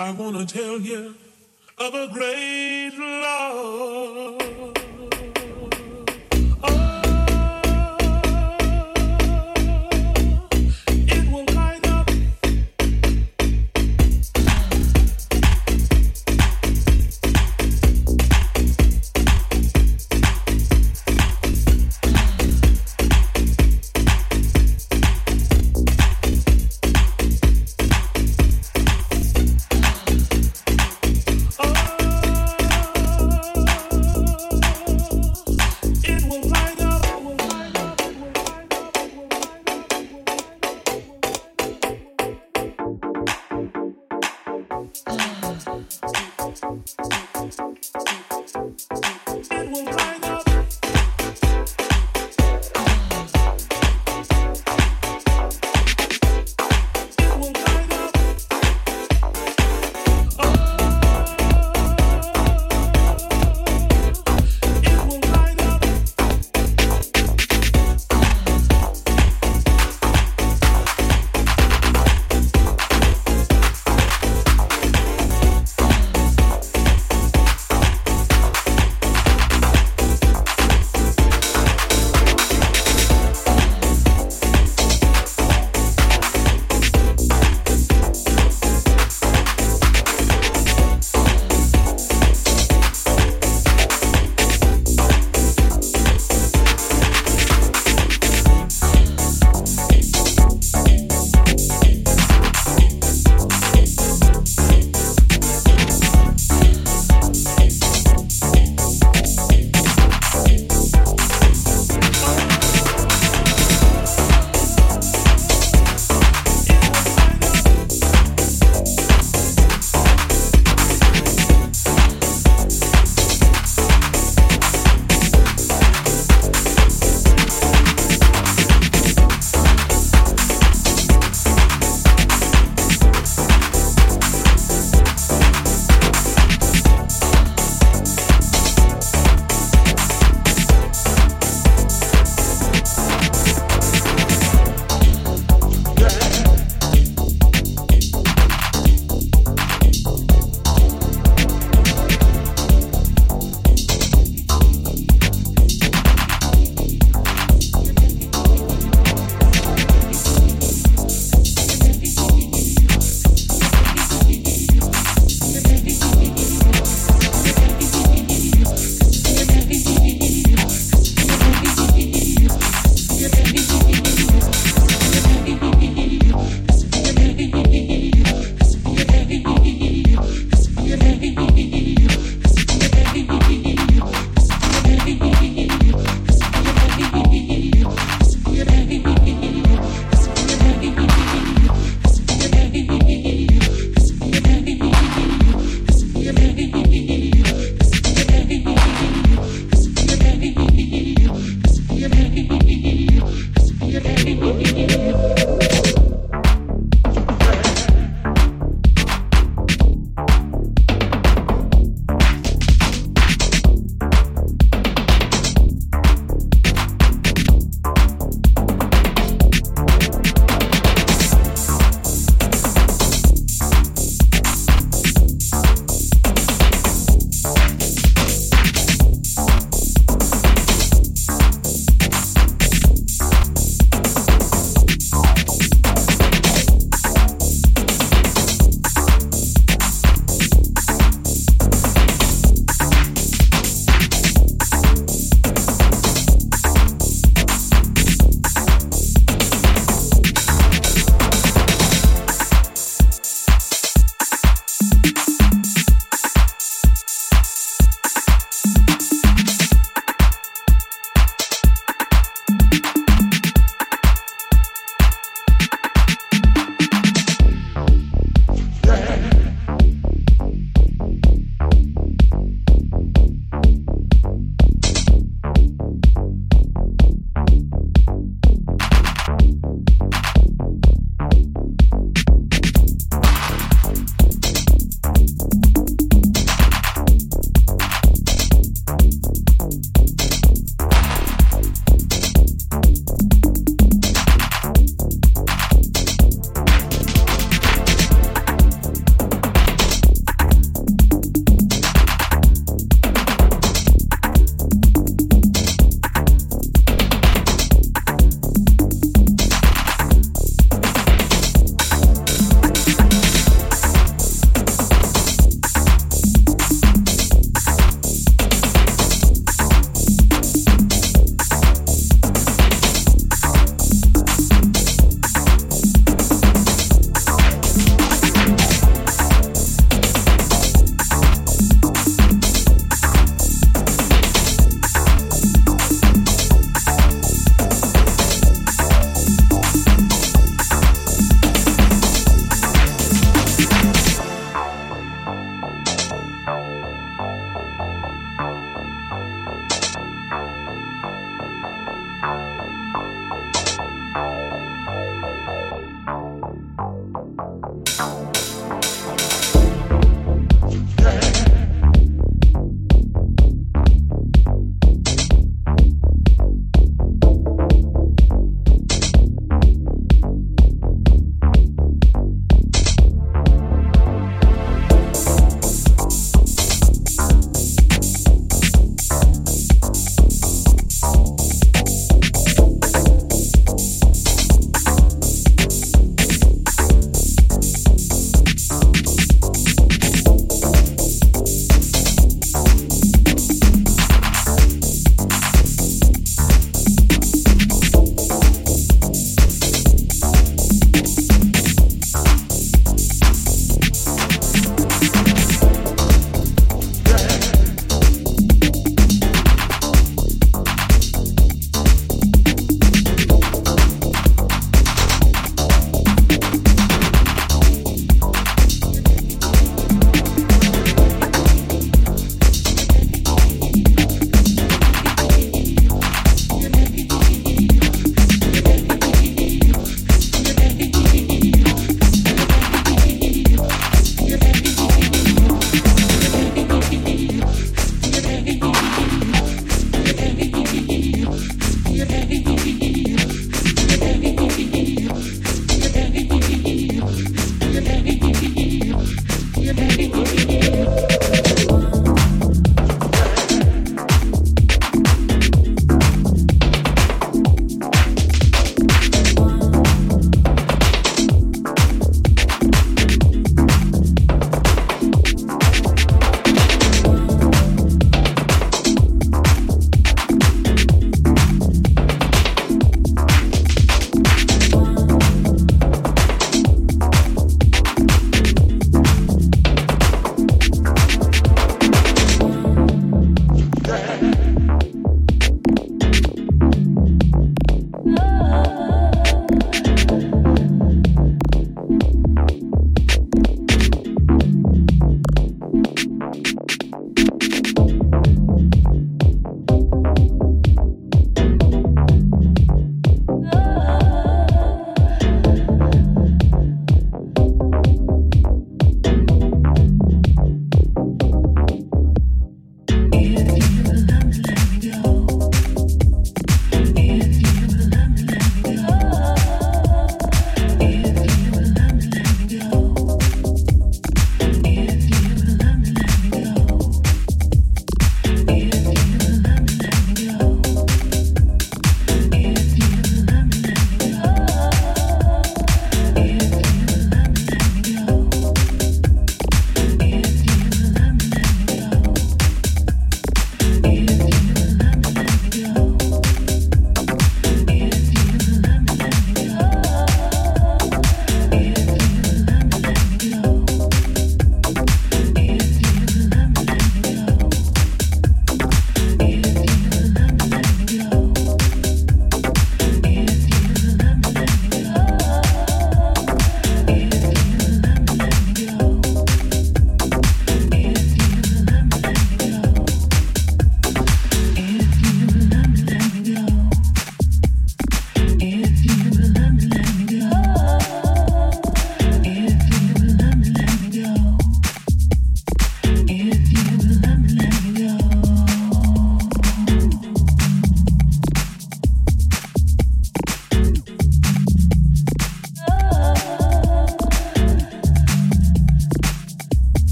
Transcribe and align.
I 0.00 0.12
wanna 0.12 0.46
tell 0.46 0.78
you 0.78 1.16
of 1.76 1.92
a 1.92 2.06
great 2.12 2.92
love. 2.96 4.87